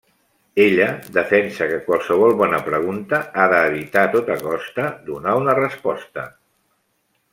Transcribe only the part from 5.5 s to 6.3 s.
resposta.